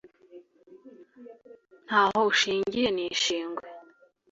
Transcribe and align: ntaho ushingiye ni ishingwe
ntaho 1.85 2.19
ushingiye 2.31 2.87
ni 2.95 3.03
ishingwe 3.13 3.65